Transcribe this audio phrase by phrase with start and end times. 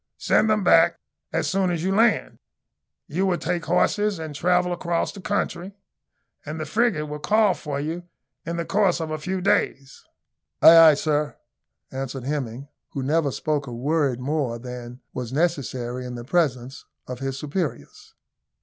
[0.17, 0.99] Send them back
[1.31, 2.39] as soon as you land.
[3.07, 5.73] You will take horses and travel across the country,
[6.43, 8.01] and the frigate will call for you
[8.43, 10.03] in the course of a few days."
[10.59, 11.35] "Ay, ay, sir!"
[11.91, 17.19] answered Hemming, who never spoke a work more than was necessary in the presence of
[17.19, 18.15] his superiors.